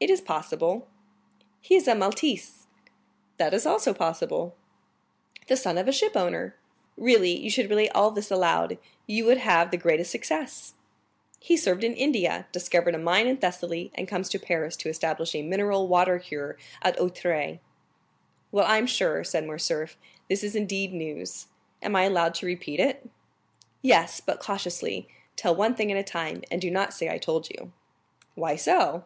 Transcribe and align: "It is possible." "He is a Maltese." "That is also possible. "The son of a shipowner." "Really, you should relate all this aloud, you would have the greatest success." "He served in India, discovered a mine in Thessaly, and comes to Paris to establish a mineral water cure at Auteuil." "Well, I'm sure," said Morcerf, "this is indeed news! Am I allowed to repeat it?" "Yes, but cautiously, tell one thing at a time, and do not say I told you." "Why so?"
"It 0.00 0.08
is 0.08 0.22
possible." 0.22 0.88
"He 1.60 1.74
is 1.74 1.86
a 1.86 1.94
Maltese." 1.94 2.68
"That 3.36 3.52
is 3.52 3.66
also 3.66 3.92
possible. 3.92 4.56
"The 5.46 5.58
son 5.58 5.76
of 5.76 5.86
a 5.86 5.92
shipowner." 5.92 6.54
"Really, 6.96 7.36
you 7.38 7.50
should 7.50 7.68
relate 7.68 7.90
all 7.94 8.10
this 8.10 8.30
aloud, 8.30 8.78
you 9.06 9.26
would 9.26 9.36
have 9.36 9.70
the 9.70 9.76
greatest 9.76 10.10
success." 10.10 10.72
"He 11.38 11.58
served 11.58 11.84
in 11.84 11.92
India, 11.92 12.46
discovered 12.50 12.94
a 12.94 12.98
mine 12.98 13.26
in 13.26 13.36
Thessaly, 13.36 13.90
and 13.94 14.08
comes 14.08 14.30
to 14.30 14.38
Paris 14.38 14.74
to 14.78 14.88
establish 14.88 15.34
a 15.34 15.42
mineral 15.42 15.86
water 15.86 16.18
cure 16.18 16.56
at 16.80 16.98
Auteuil." 16.98 17.58
"Well, 18.52 18.64
I'm 18.66 18.86
sure," 18.86 19.22
said 19.22 19.44
Morcerf, 19.44 19.98
"this 20.30 20.42
is 20.42 20.56
indeed 20.56 20.94
news! 20.94 21.48
Am 21.82 21.94
I 21.94 22.04
allowed 22.04 22.34
to 22.36 22.46
repeat 22.46 22.80
it?" 22.80 23.06
"Yes, 23.82 24.18
but 24.18 24.40
cautiously, 24.40 25.08
tell 25.36 25.54
one 25.54 25.74
thing 25.74 25.92
at 25.92 25.98
a 25.98 26.02
time, 26.02 26.42
and 26.50 26.58
do 26.58 26.70
not 26.70 26.94
say 26.94 27.10
I 27.10 27.18
told 27.18 27.50
you." 27.50 27.74
"Why 28.34 28.56
so?" 28.56 29.04